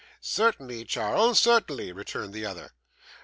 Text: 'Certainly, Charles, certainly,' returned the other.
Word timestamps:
'Certainly, 0.21 0.83
Charles, 0.83 1.37
certainly,' 1.37 1.91
returned 1.91 2.33
the 2.33 2.43
other. 2.43 2.71